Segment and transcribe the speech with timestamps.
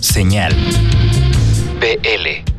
[0.00, 0.54] Señal
[1.78, 2.49] BL.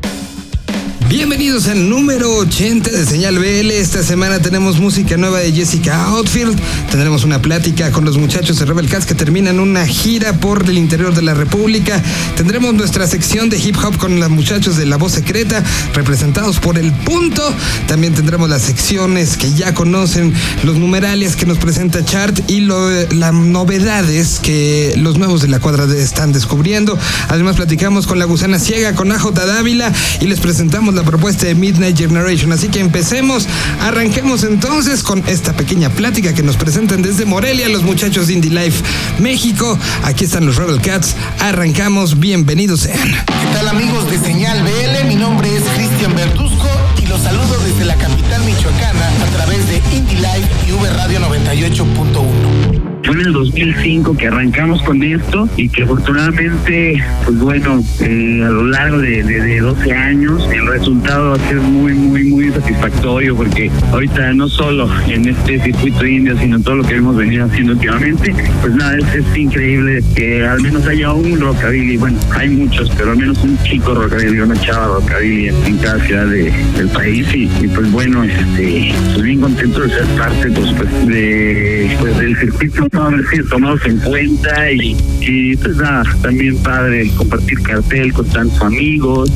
[1.11, 3.69] Bienvenidos al número 80 de Señal BL.
[3.71, 6.57] Esta semana tenemos música nueva de Jessica Outfield.
[6.89, 10.77] Tendremos una plática con los muchachos de Rebel Cats que terminan una gira por el
[10.77, 12.01] interior de la República.
[12.37, 15.61] Tendremos nuestra sección de hip hop con los muchachos de La Voz Secreta,
[15.93, 17.43] representados por El Punto.
[17.89, 20.33] También tendremos las secciones que ya conocen,
[20.63, 25.83] los numerales que nos presenta Chart y las novedades que los nuevos de la cuadra
[25.93, 26.97] están descubriendo.
[27.27, 29.91] Además, platicamos con La Gusana Ciega, con AJ Dávila
[30.21, 32.51] y les presentamos la propuesta de Midnight Generation.
[32.51, 33.47] Así que empecemos,
[33.79, 38.51] arranquemos entonces con esta pequeña plática que nos presentan desde Morelia los muchachos de Indie
[38.51, 38.83] Life
[39.19, 39.77] México.
[40.03, 41.15] Aquí están los Rebel Cats.
[41.39, 43.11] Arrancamos, bienvenidos sean.
[43.11, 45.07] ¿Qué tal amigos de Señal BL?
[45.07, 46.69] Mi nombre es Cristian Bertusco
[47.01, 51.19] y los saludo desde la capital michoacana a través de Indie Life y V Radio
[51.19, 52.80] 98.1.
[53.11, 58.49] Fue en el 2005 que arrancamos con esto y que afortunadamente, pues bueno, eh, a
[58.49, 63.69] lo largo de, de, 12 años el resultado ha sido muy, muy, muy satisfactorio porque
[63.91, 68.33] ahorita no solo en este circuito indio, sino todo lo que hemos venido haciendo últimamente,
[68.61, 73.11] pues nada, es, es increíble que al menos haya un rockabilly, bueno, hay muchos, pero
[73.11, 77.91] al menos un chico rockabilly, una chava rockabilly en cada ciudad del país y, pues
[77.91, 83.27] bueno, este, estoy bien contento de ser parte pues, pues de, pues, del circuito haber
[83.27, 89.31] sido tomados en cuenta y, y pues nada, también padre compartir cartel con tantos amigos.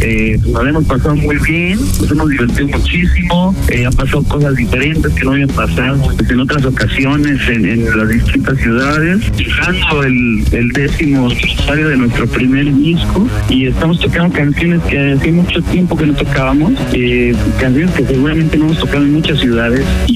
[0.00, 5.10] Eh, nos hemos pasado muy bien, nos hemos divertido muchísimo, eh, han pasado cosas diferentes
[5.14, 10.68] que no habían pasado pues, en otras ocasiones en, las distintas ciudades, fijando el, el
[10.72, 16.06] décimo aniversario de nuestro primer disco y estamos tocando canciones que hace mucho tiempo que
[16.06, 19.84] no tocábamos, eh, canciones que seguramente no hemos tocado en muchas ciudades.
[20.08, 20.15] y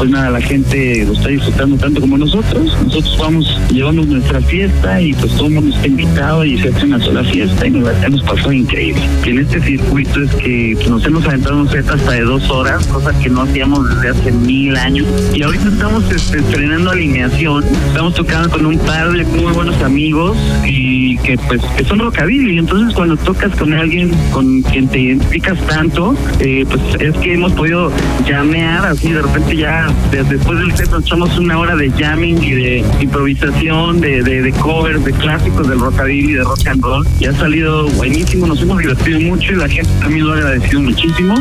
[0.00, 4.98] pues nada, la gente lo está disfrutando tanto como nosotros, nosotros vamos, llevamos nuestra fiesta
[4.98, 8.02] y pues todo el mundo está invitado y se hace una sola fiesta y nos
[8.02, 12.12] hemos pasado increíble que en este circuito es que nos hemos aventado un set hasta
[12.12, 15.06] de dos horas, cosa que no hacíamos desde hace mil años.
[15.34, 20.34] Y ahorita estamos este, estrenando alineación, estamos tocando con un par de muy buenos amigos
[20.64, 22.58] y que pues que son rockabilly.
[22.58, 27.52] Entonces cuando tocas con alguien con quien te identificas tanto, eh, pues es que hemos
[27.52, 27.92] podido
[28.26, 32.50] llamear así de repente ya después del set nos echamos una hora de jamming y
[32.50, 37.06] de improvisación, de, de, de covers, de clásicos del rockabilly, de rock and roll.
[37.18, 40.80] Y ha salido buenísimo, nos hemos divertido mucho y la gente también lo ha agradecido
[40.80, 41.34] muchísimo.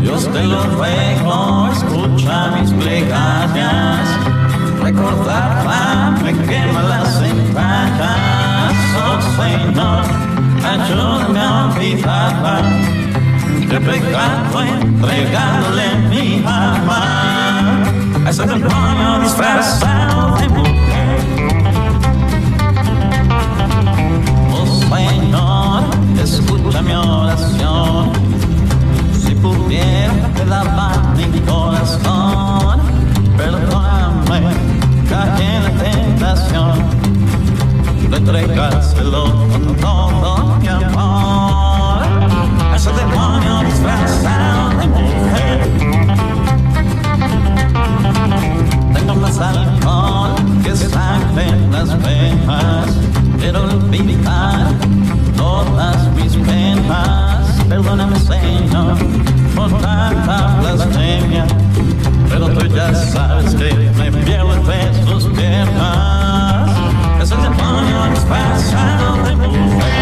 [0.00, 4.08] Dios te lo ruego, escucha mis plegarias,
[4.82, 10.04] recordar me quema las entrañas, oh Señor,
[10.62, 12.93] ayúdame a olvidar
[13.68, 14.60] de pecado
[16.10, 17.82] mi alma
[18.24, 20.84] a ese demonio disfrazado de mujer.
[24.88, 25.82] Señor,
[26.22, 28.12] escucha mi oración.
[29.12, 32.80] Si pudiera te daba mi corazón,
[33.36, 34.40] perdóname,
[35.08, 36.78] caí en la tentación
[38.10, 41.33] de entregárselo con todo mi amor.
[49.38, 52.86] Más que sangre en las venas
[53.38, 54.68] quiero olvidar
[55.36, 57.62] todas mis penas.
[57.68, 58.96] Perdóname, Señor,
[59.54, 61.46] por tanta blasfemia,
[62.28, 66.70] pero tú ya sabes que me pierdo entre sus piernas.
[67.22, 69.93] Es el demonio disfrazado de mujer.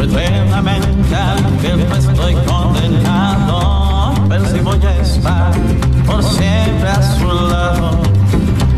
[0.00, 5.52] Recuérdamente al verlo estoy condenado, pero si voy a estar
[6.06, 8.00] por siempre a su lado,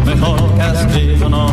[0.04, 1.46] mejor castigo no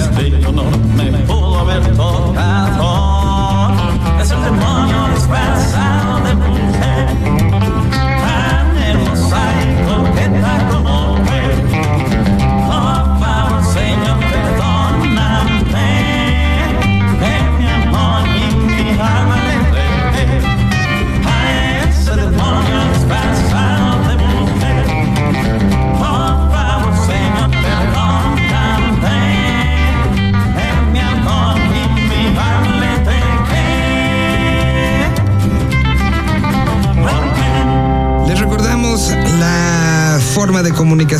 [0.00, 2.71] estrellas de tu honor me pudo haber tocado.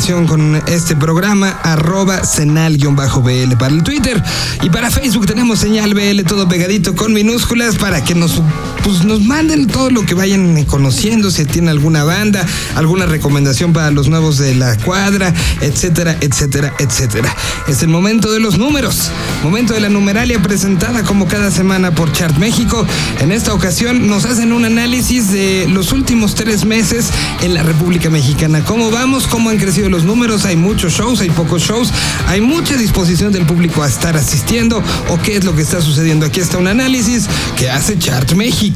[0.03, 4.21] Con este programa, arroba senal-bl para el Twitter.
[4.61, 8.41] Y para Facebook tenemos señal BL todo pegadito con minúsculas para que nos,
[8.83, 12.45] pues, nos manden todo lo que vayan conociendo, si tiene alguna banda,
[12.75, 17.35] alguna recomendación para los nuevos de la cuadra, etcétera, etcétera, etcétera.
[17.67, 19.09] Es el momento de los números,
[19.43, 22.85] momento de la numeralia presentada como cada semana por Chart México.
[23.19, 27.07] En esta ocasión nos hacen un análisis de los últimos tres meses
[27.41, 28.63] en la República Mexicana.
[28.65, 29.27] ¿Cómo vamos?
[29.27, 30.45] ¿Cómo han crecido los números?
[30.45, 31.91] Hay muchos shows, hay pocos shows,
[32.27, 36.25] hay mucha disposición del público a estar asistiendo o qué es lo que está sucediendo.
[36.25, 37.27] Aquí está un análisis
[37.57, 38.72] que hace Chart México.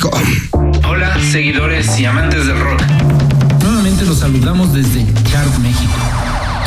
[0.88, 2.82] Hola, seguidores y amantes del rock.
[3.64, 5.94] Nuevamente los saludamos desde Chart México.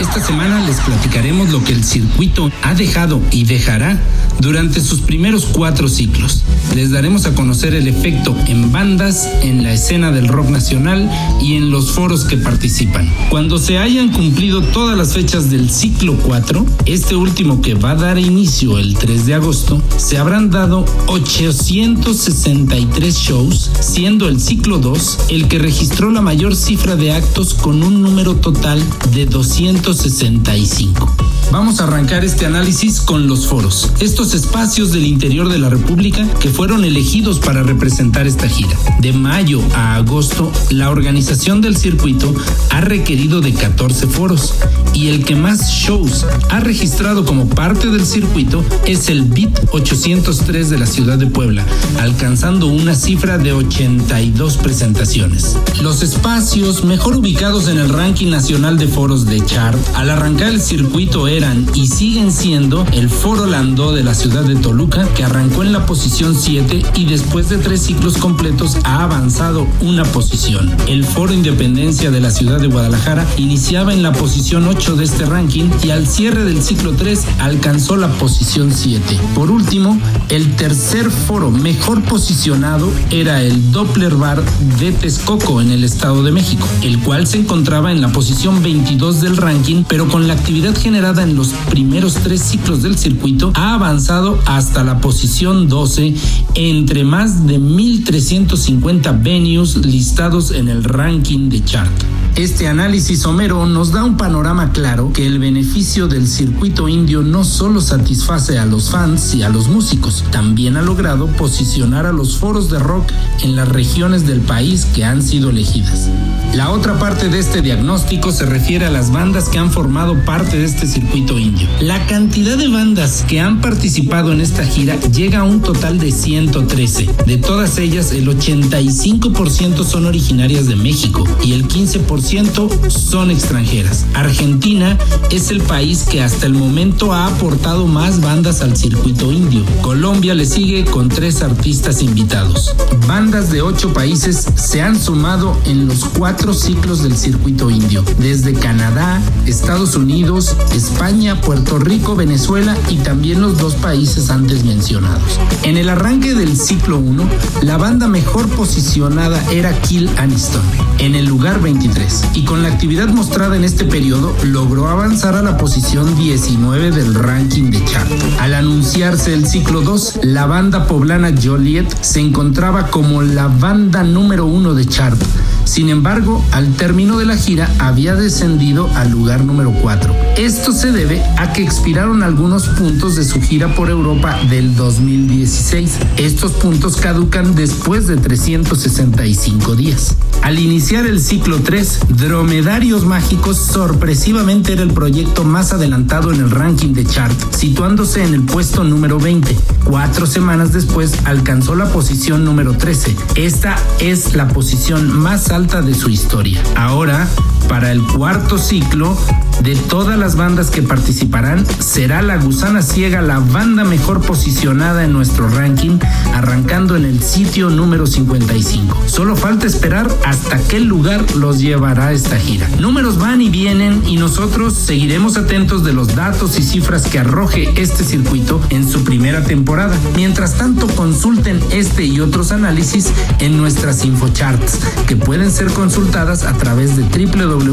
[0.01, 3.99] Esta semana les platicaremos lo que el circuito ha dejado y dejará
[4.41, 6.43] durante sus primeros cuatro ciclos.
[6.75, 11.11] Les daremos a conocer el efecto en bandas, en la escena del rock nacional
[11.41, 13.13] y en los foros que participan.
[13.29, 17.97] Cuando se hayan cumplido todas las fechas del ciclo 4, este último que va a
[17.97, 25.19] dar inicio el 3 de agosto, se habrán dado 863 shows, siendo el ciclo 2
[25.31, 28.83] el que registró la mayor cifra de actos con un número total
[29.13, 31.31] de 265.
[31.53, 36.29] Vamos a arrancar este análisis con los foros, estos espacios del interior de la República
[36.41, 38.77] que fueron elegidos para representar esta gira.
[39.01, 42.35] De mayo a agosto, la organización del circuito
[42.69, 44.53] ha requerido de 14 foros
[44.93, 50.69] y el que más shows ha registrado como parte del circuito es el BIT 803
[50.69, 51.65] de la ciudad de Puebla,
[51.99, 55.57] alcanzando una cifra de 82 presentaciones.
[55.81, 60.61] Los espacios mejor ubicados en el ranking nacional de foros de Chart al arrancar el
[60.61, 65.63] circuito eran y siguen siendo el Foro Landó de la ciudad de Toluca, que arrancó
[65.63, 70.75] en la posición 7 y después de tres ciclos completos ha avanzado una posición.
[70.89, 75.27] El Foro Independencia de la ciudad de Guadalajara iniciaba en la posición 8 de este
[75.27, 79.19] ranking y al cierre del ciclo 3 alcanzó la posición 7.
[79.35, 79.99] Por último,
[80.29, 84.43] el tercer foro mejor posicionado era el Doppler Bar
[84.81, 89.21] de Texcoco en el Estado de México, el cual se encontraba en la posición 22
[89.21, 93.75] del ranking, pero con la actividad generada en los primeros tres ciclos del circuito ha
[93.75, 94.00] avanzado
[94.47, 96.15] hasta la posición 12
[96.55, 101.93] entre más de 1.350 venues listados en el ranking de chart.
[102.41, 107.45] Este análisis somero nos da un panorama claro que el beneficio del circuito indio no
[107.45, 112.39] solo satisface a los fans y a los músicos, también ha logrado posicionar a los
[112.39, 113.13] foros de rock
[113.43, 116.09] en las regiones del país que han sido elegidas.
[116.55, 120.57] La otra parte de este diagnóstico se refiere a las bandas que han formado parte
[120.57, 121.69] de este circuito indio.
[121.81, 126.11] La cantidad de bandas que han participado en esta gira llega a un total de
[126.11, 127.07] 113.
[127.27, 134.07] De todas ellas, el 85% son originarias de México y el 15% son extranjeras.
[134.15, 134.97] Argentina
[135.33, 139.65] es el país que hasta el momento ha aportado más bandas al circuito indio.
[139.83, 142.77] Colombia le sigue con tres artistas invitados.
[143.09, 148.53] Bandas de ocho países se han sumado en los cuatro ciclos del circuito indio, desde
[148.53, 155.41] Canadá, Estados Unidos, España, Puerto Rico, Venezuela y también los dos países antes mencionados.
[155.65, 157.29] En el arranque del ciclo 1,
[157.63, 160.63] la banda mejor posicionada era Kill Aniston,
[160.99, 165.43] en el lugar 23 y con la actividad mostrada en este periodo logró avanzar a
[165.43, 168.11] la posición 19 del ranking de chart.
[168.41, 174.47] Al anunciarse el ciclo 2, la banda poblana Joliet se encontraba como la banda número
[174.47, 175.21] uno de chart.
[175.65, 180.15] Sin embargo, al término de la gira había descendido al lugar número 4.
[180.37, 185.99] Esto se debe a que expiraron algunos puntos de su gira por Europa del 2016.
[186.17, 190.17] Estos puntos caducan después de 365 días.
[190.43, 196.51] Al iniciar el ciclo 3, Dromedarios Mágicos sorpresivamente era el proyecto más adelantado en el
[196.51, 199.55] ranking de chart, situándose en el puesto número 20.
[199.85, 203.15] Cuatro semanas después alcanzó la posición número 13.
[203.35, 206.63] Esta es la posición más alta de su historia.
[206.77, 207.27] Ahora,
[207.69, 209.17] para el cuarto ciclo,
[209.63, 215.13] de todas las bandas que participarán, será La Gusana Ciega la banda mejor posicionada en
[215.13, 215.99] nuestro ranking,
[216.35, 219.05] arrancando en el sitio número 55.
[219.07, 222.69] Solo falta esperar hasta qué lugar los llevará esta gira.
[222.79, 227.71] Números van y vienen y nosotros seguiremos atentos de los datos y cifras que arroje
[227.77, 229.97] este circuito en su primera temporada.
[230.17, 236.53] Mientras tanto, consulten este y otros análisis en nuestras infocharts, que pueden ser consultadas a
[236.55, 237.71] través de www.chart.me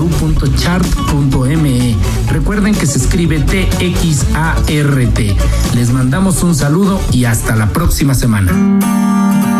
[2.31, 5.35] Recuerden que se escribe T-X-A-R-T.
[5.73, 9.56] Les mandamos un saludo y hasta la próxima semana.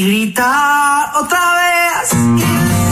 [0.00, 2.89] Y gritar otra vez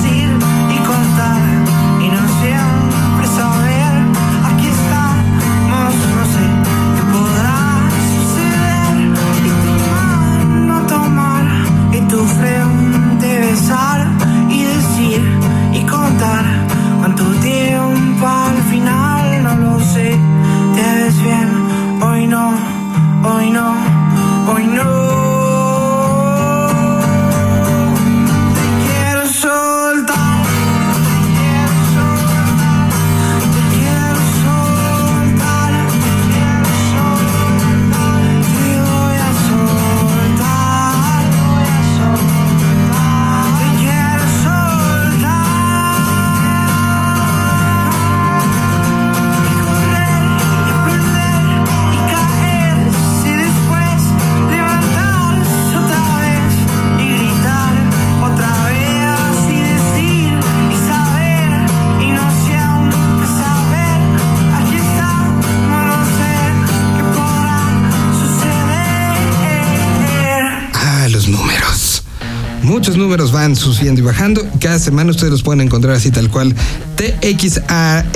[72.89, 74.47] Muchos números van subiendo y bajando.
[74.61, 76.55] Cada semana ustedes los pueden encontrar así tal cual.
[76.97, 78.15] TXART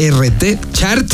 [0.75, 1.11] Chart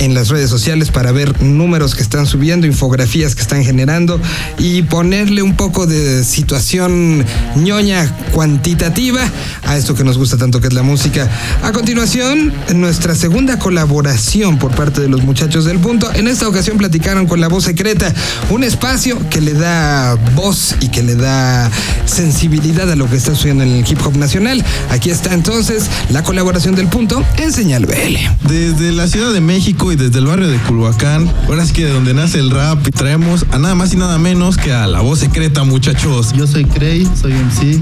[0.00, 4.20] en las redes sociales para ver números que están subiendo, infografías que están generando
[4.58, 7.24] y ponerle un poco de situación
[7.54, 9.20] ñoña cuantitativa
[9.64, 11.30] a esto que nos gusta tanto que es la música.
[11.62, 16.10] A continuación, nuestra segunda colaboración por parte de los muchachos del punto.
[16.14, 18.12] En esta ocasión platicaron con La Voz Secreta,
[18.50, 21.70] un espacio que le da voz y que le da
[22.06, 24.64] sensibilidad a lo que está sucediendo en el hip hop nacional.
[24.90, 28.48] Aquí está entonces la colaboración del punto en Señal BL.
[28.48, 31.92] Desde la Ciudad de México y desde el barrio de Culhuacán, ahora sí que de
[31.92, 35.18] donde nace el rap, traemos a nada más y nada menos que a la voz
[35.18, 36.32] secreta, muchachos.
[36.32, 37.80] Yo soy Cray, soy MC,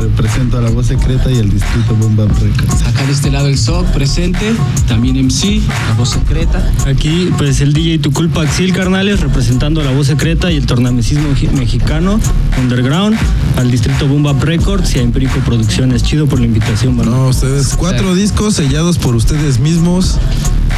[0.00, 2.82] represento a la voz secreta y el distrito Bomba Records.
[2.86, 4.54] Acá de este lado el SOC presente,
[4.88, 6.72] también MC, la voz secreta.
[6.86, 10.66] Aquí, pues el DJ Tu Culpa Axil Carnales, representando a la voz secreta y el
[10.66, 12.18] tornamesismo mexicano,
[12.60, 13.16] underground,
[13.56, 16.02] al distrito Boom Bap Records y a Empírico Producciones.
[16.02, 17.12] Chido por la invitación, banda.
[17.14, 20.18] No, ustedes, cuatro discos sellados por ustedes mismos.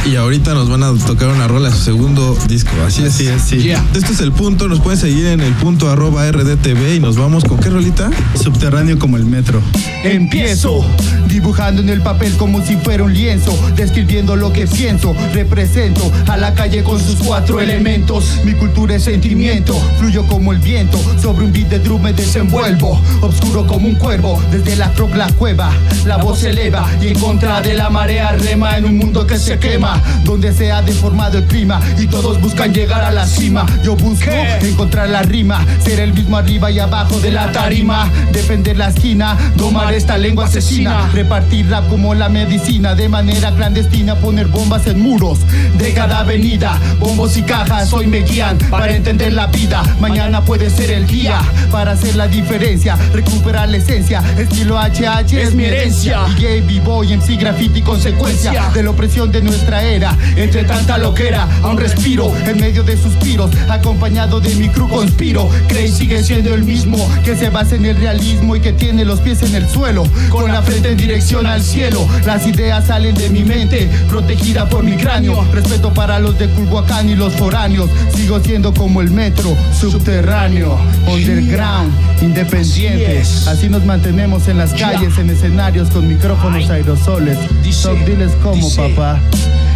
[0.05, 2.71] Y ahorita nos van a tocar una rola a su segundo disco.
[2.85, 3.15] Así es.
[3.15, 3.71] Así es, sí.
[3.71, 4.67] Este es el punto.
[4.67, 8.11] Nos pueden seguir en el punto arroba RDTV y nos vamos con qué rolita?
[8.35, 9.61] Subterráneo como el metro.
[10.03, 10.85] Empiezo
[11.33, 16.37] dibujando en el papel como si fuera un lienzo, describiendo lo que pienso, represento a
[16.37, 18.39] la calle con sus cuatro elementos.
[18.45, 23.01] Mi cultura es sentimiento, fluyo como el viento, sobre un beat de drum me desenvuelvo,
[23.21, 25.71] obscuro como un cuervo, desde la troc la cueva,
[26.05, 29.39] la voz se eleva y en contra de la marea rema en un mundo que
[29.39, 29.92] se quema,
[30.23, 33.65] donde se ha deformado el clima y todos buscan llegar a la cima.
[33.83, 34.31] Yo busco
[34.61, 39.37] encontrar la rima, ser el mismo arriba y abajo de la tarima, defender la esquina,
[39.55, 44.99] domar esta lengua asesina, repartir rap como la medicina, de manera clandestina, poner bombas en
[44.99, 45.39] muros
[45.77, 49.83] de cada avenida, bombos y cajas hoy me guían para entender la vida.
[49.99, 51.39] Mañana puede ser el día
[51.71, 56.21] para hacer la diferencia, recuperar la esencia, estilo HH es mi herencia.
[56.35, 60.17] DJ, B-boy, MC, graffiti, consecuencia de la opresión de nuestra era.
[60.35, 65.49] Entre tanta loquera, aún respiro en medio de suspiros, acompañado de mi crew conspiro.
[65.67, 69.19] Cray sigue siendo el mismo que se basa en el realismo y que tiene los
[69.19, 72.07] pies en el suelo, con la frente en dirección al cielo.
[72.25, 75.43] Las ideas salen de mi mente, protegida por mi cráneo.
[75.51, 77.89] Respeto para los de Culhuacán y los foráneos.
[78.15, 81.91] Sigo siendo como el metro, subterráneo, underground,
[82.21, 83.21] independiente.
[83.47, 87.37] Así nos mantenemos en las calles, en escenarios con micrófonos aerosoles.
[87.83, 89.19] Top, diles cómo, papá.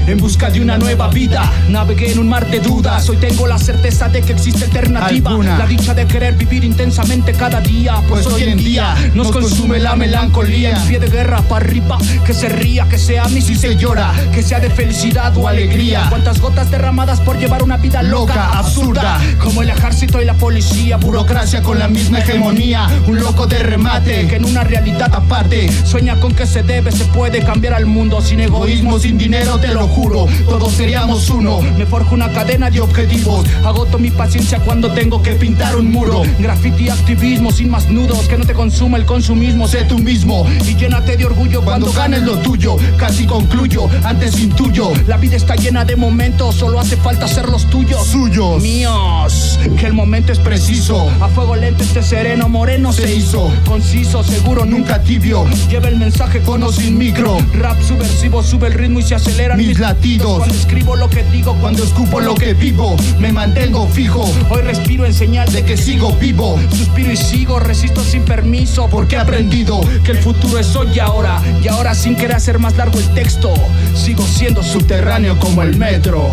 [0.08, 3.10] En busca de una nueva vida, navegué en un mar de dudas.
[3.10, 5.32] Hoy tengo la certeza de que existe alternativa.
[5.32, 5.58] Alguna.
[5.58, 8.02] La dicha de querer vivir intensamente cada día.
[8.08, 10.78] Pues, hoy en día nos consume la melancolía.
[10.78, 13.76] En pie de guerra para arriba, que se ría, que se ame y si se
[13.76, 16.06] llora, que sea de felicidad o alegría.
[16.08, 19.20] Cuántas gotas derramadas por llevar una vida loca, Loca, absurda.
[19.44, 24.26] Como el ejército y la policía, Burocracia con la misma hegemonía, un loco de remate
[24.28, 28.22] que en una realidad aparte sueña con que se debe, se puede cambiar al mundo
[28.22, 31.60] sin egoísmo, Egoísmo sin dinero, te lo juro, todos seríamos uno.
[31.78, 36.22] Me forjo una cadena de objetivos, agoto mi paciencia cuando tengo que pintar un muro.
[36.40, 40.76] Graffiti activismo sin más nudos, que no te consuma el consumismo, sé tú mismo y
[40.76, 44.92] llénate de orgullo Cuando ganes lo tuyo, casi concluyo, antes intuyo.
[45.08, 48.06] La vida está llena de momentos, solo hace falta ser los tuyos.
[48.06, 48.62] Suyos.
[48.62, 51.10] Míos, que el momento es preciso.
[51.22, 53.52] A fuego lento este sereno moreno se, Se hizo.
[53.66, 57.38] Conciso, seguro, nunca tibio, Lleva el mensaje con o sin micro.
[57.54, 60.40] Rap subversivo, sube el ritmo y se aceleran Mis latidos.
[60.40, 64.30] Cuando escribo lo que digo, Cuando escupo lo que vivo, me mantengo fijo.
[64.50, 68.90] Hoy respiro en señal De que sigo vivo, Suspiro y sigo, resisto sin permiso.
[68.90, 71.42] porque he aprendido Que el futuro es hoy y ahora.
[71.64, 73.54] Y ahora sin querer hacer más largo el texto.
[73.96, 76.32] Sigo siendo subterráneo como el metro.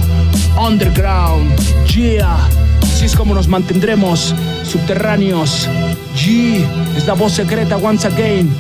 [0.59, 1.55] Underground.
[1.87, 2.37] Yeah.
[2.83, 5.69] Así es como nos mantendremos subterráneos.
[6.17, 6.65] G
[6.97, 8.53] es la voz secreta once again.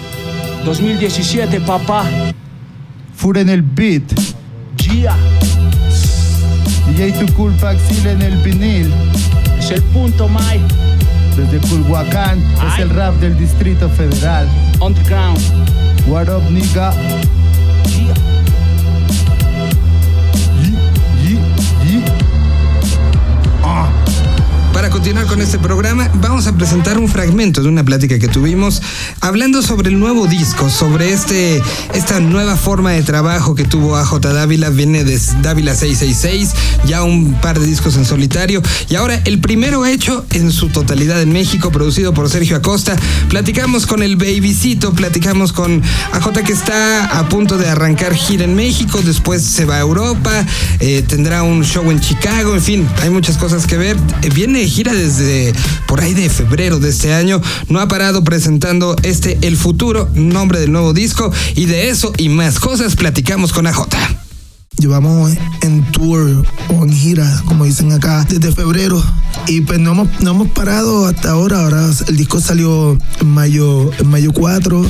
[0.65, 2.05] 2017, papá.
[3.17, 4.03] Fur en el beat.
[4.93, 5.17] Yeah.
[6.87, 8.93] DJ Tu Culpa Axil en el vinil.
[9.59, 10.61] Es el punto, Mai.
[11.37, 14.47] Desde Culhuacán es el rap del Distrito Federal.
[14.81, 15.41] Underground.
[16.07, 16.93] What up, nigga?
[17.97, 18.34] Yeah.
[24.85, 28.83] Para continuar con este programa, vamos a presentar un fragmento de una plática que tuvimos
[29.23, 31.63] hablando sobre el nuevo disco, sobre este,
[31.95, 37.33] esta nueva forma de trabajo que tuvo AJ Dávila, viene de Dávila 666, ya un
[37.41, 41.73] par de discos en solitario y ahora el primero hecho en su totalidad en México,
[41.73, 42.95] producido por Sergio Acosta.
[43.31, 48.55] Platicamos con el Babycito, platicamos con AJ que está a punto de arrancar gira en
[48.55, 50.45] México, después se va a Europa,
[50.81, 53.97] eh, tendrá un show en Chicago, en fin, hay muchas cosas que ver.
[54.21, 55.53] Eh, viene gira desde
[55.87, 60.59] por ahí de febrero de este año, no ha parado presentando este El Futuro, nombre
[60.59, 64.24] del nuevo disco, y de eso y más cosas platicamos con AJ.
[64.79, 65.33] Llevamos
[65.63, 69.03] en tour o en gira, como dicen acá, desde febrero.
[69.47, 71.61] Y pues no hemos, no hemos parado hasta ahora.
[71.65, 74.85] Ahora el disco salió en mayo, en mayo 4.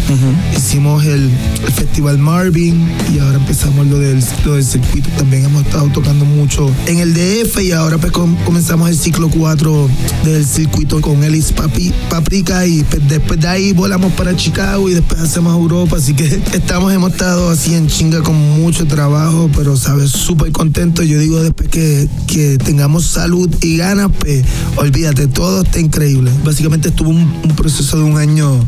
[0.56, 1.30] Hicimos el,
[1.66, 5.08] el Festival Marvin y ahora empezamos lo del, lo del circuito.
[5.16, 9.28] También hemos estado tocando mucho en el DF y ahora pues com- comenzamos el ciclo
[9.28, 9.88] 4
[10.24, 14.94] del circuito con Elis Papi, Paprika y pues, después de ahí volamos para Chicago y
[14.94, 15.96] después hacemos Europa.
[15.96, 21.02] Así que estamos, hemos estado así en chinga con mucho trabajo, pero sabes, súper contento.
[21.02, 24.44] Yo digo después que, que tengamos salud y ganas, pues
[24.76, 26.30] olvídate, todo está increíble.
[26.44, 28.60] Básicamente estuvo un, proceso de un año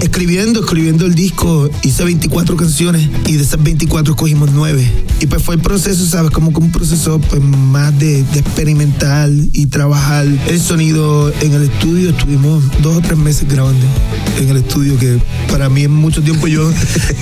[0.00, 1.68] escribiendo, escribiendo el disco.
[1.82, 4.90] Hice 24 canciones y de esas 24 escogimos 9.
[5.20, 6.30] Y pues fue el proceso, ¿sabes?
[6.30, 11.64] Como que un proceso pues más de, de experimentar y trabajar el sonido en el
[11.64, 12.10] estudio.
[12.10, 13.86] Estuvimos dos o tres meses grabando
[14.38, 15.20] en el estudio, que
[15.50, 16.46] para mí es mucho tiempo.
[16.46, 16.70] Yo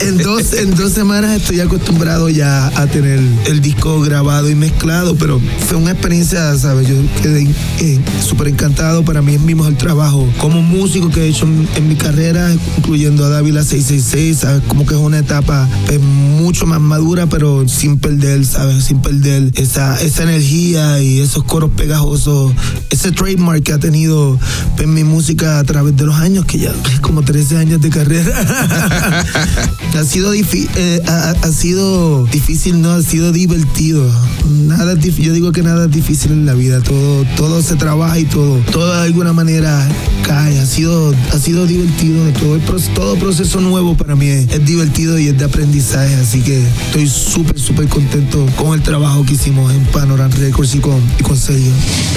[0.01, 5.17] en dos, en dos semanas estoy acostumbrado ya a tener el disco grabado y mezclado,
[5.17, 6.88] pero fue una experiencia, ¿sabes?
[6.88, 7.49] Yo quedé
[7.81, 9.05] eh, súper encantado.
[9.05, 12.51] Para mí es mi mejor trabajo como músico que he hecho en, en mi carrera,
[12.77, 14.62] incluyendo a Dávila 666, ¿sabes?
[14.69, 18.85] Como que es una etapa pues, mucho más madura, pero sin perder, ¿sabes?
[18.85, 22.53] Sin perder esa, esa energía y esos coros pegajosos,
[22.91, 24.38] ese trademark que ha tenido
[24.77, 27.91] pues, mi música a través de los años, que ya es como 13 años de
[27.91, 29.25] carrera.
[29.99, 30.69] ha sido difícil,
[31.07, 34.09] ha, ha sido difícil, no, ha sido divertido.
[34.66, 38.24] Nada, yo digo que nada es difícil en la vida, todo, todo se trabaja y
[38.24, 39.87] todo, todo de alguna manera
[40.26, 40.59] cae.
[40.59, 44.64] Ha sido, ha sido divertido, todo, el proce- todo proceso nuevo para mí es, es
[44.64, 49.35] divertido y es de aprendizaje, así que estoy súper, súper contento con el trabajo que
[49.35, 51.72] hicimos en Panorama Records y con, y con Sergio.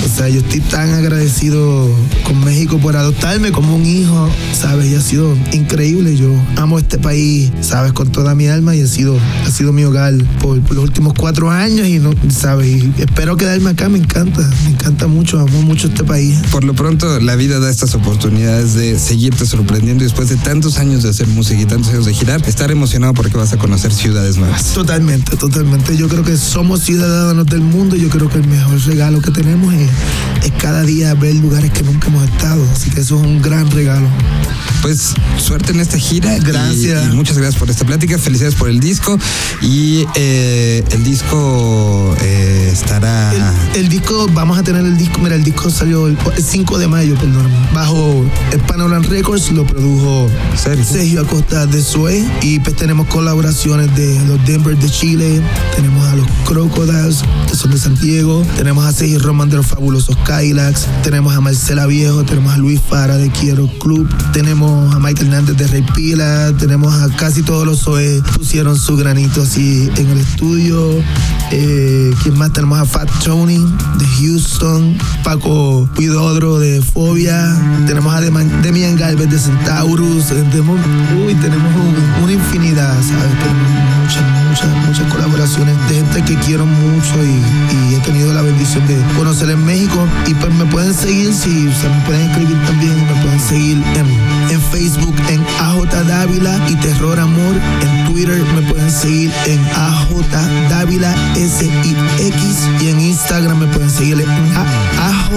[0.05, 1.89] O sea, yo estoy tan agradecido
[2.23, 4.91] con México por adoptarme como un hijo, ¿sabes?
[4.91, 6.15] Y ha sido increíble.
[6.17, 7.93] Yo amo este país, ¿sabes?
[7.93, 11.13] Con toda mi alma y ha sido, ha sido mi hogar por, por los últimos
[11.13, 12.67] cuatro años y, no, ¿sabes?
[12.67, 16.37] Y espero quedarme acá, me encanta, me encanta mucho, amo mucho este país.
[16.51, 20.77] Por lo pronto, la vida da estas oportunidades de seguirte sorprendiendo y después de tantos
[20.77, 23.93] años de hacer música y tantos años de girar, estar emocionado porque vas a conocer
[23.93, 24.73] ciudades nuevas.
[24.73, 25.95] Totalmente, totalmente.
[25.97, 27.95] Yo creo que somos ciudadanos del mundo.
[27.95, 29.89] Yo creo que el mejor regalo que tenemos es,
[30.43, 32.63] es cada día ver lugares que nunca hemos estado.
[32.73, 34.07] Así que eso es un gran regalo.
[34.81, 36.35] Pues suerte en esta gira.
[36.37, 37.11] y- Gracias.
[37.11, 38.17] Y, muchas gracias por esta plática.
[38.17, 39.17] Felicidades por el disco.
[39.61, 43.31] Y eh, el disco eh, estará.
[43.75, 46.87] El disco, vamos a tener el disco, mira, el disco salió el, el 5 de
[46.87, 47.49] mayo, perdón,
[47.81, 51.21] bajo el Panorama Records, lo produjo Sergio.
[51.21, 55.41] Acosta de Sue y pues tenemos colaboraciones de los Denver de Chile,
[55.75, 60.15] tenemos a los Crocodiles, que son de Santiago, tenemos a Sergio Roman de los Fabulosos
[60.27, 65.27] Kylax, tenemos a Marcela Viejo, tenemos a Luis Fara de Quiero Club, tenemos a Michael
[65.27, 70.07] Hernández de Rey Pila, tenemos a casi todos los Zoe, pusieron su granito así en
[70.07, 71.03] el estudio.
[71.51, 72.53] Eh, ¿Quién más?
[72.53, 73.57] Tenemos a Fat Tony
[73.97, 80.79] de Houston, Paco Huidodro de Fobia, tenemos a Demian Galvez de Centaurus, eh, tenemos,
[81.25, 83.31] uy, tenemos un- una infinidad, ¿sabes?
[84.03, 88.97] Muchas, muchas, muchas colaboraciones de gente que quiero mucho y, he tenido la bendición de
[89.17, 90.07] conocer en México.
[90.25, 94.53] Y pues me pueden seguir, si o me pueden escribir también, me pueden seguir en,
[94.55, 97.55] en Facebook en AJ Dávila y Terror Amor.
[97.81, 100.07] En Twitter me pueden seguir en AJ
[100.69, 101.95] Dávila S I
[102.27, 105.31] X y en Instagram me pueden seguir en AJ